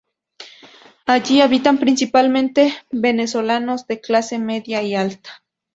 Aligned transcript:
Allí 1.05 1.41
habitan 1.41 1.77
principalmente 1.77 2.73
venezolanos 2.89 3.85
de 3.85 4.01
clase 4.01 4.39
media 4.39 4.81
y 4.81 4.95
alta. 4.95 5.43